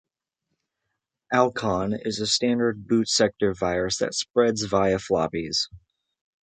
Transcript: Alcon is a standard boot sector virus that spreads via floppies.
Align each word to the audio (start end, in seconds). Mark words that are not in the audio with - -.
Alcon 1.31 1.93
is 1.93 2.19
a 2.19 2.25
standard 2.25 2.87
boot 2.87 3.07
sector 3.07 3.53
virus 3.53 3.99
that 3.99 4.15
spreads 4.15 4.63
via 4.63 4.97
floppies. 4.97 5.67